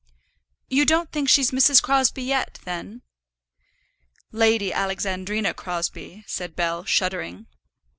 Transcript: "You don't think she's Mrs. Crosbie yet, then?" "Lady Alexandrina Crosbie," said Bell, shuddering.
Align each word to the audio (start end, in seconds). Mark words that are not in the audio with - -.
"You 0.67 0.83
don't 0.83 1.11
think 1.11 1.29
she's 1.29 1.51
Mrs. 1.51 1.79
Crosbie 1.79 2.23
yet, 2.23 2.57
then?" 2.65 3.03
"Lady 4.31 4.73
Alexandrina 4.73 5.53
Crosbie," 5.53 6.23
said 6.25 6.55
Bell, 6.55 6.85
shuddering. 6.85 7.45